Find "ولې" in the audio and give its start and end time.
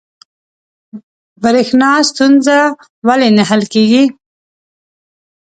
3.07-3.29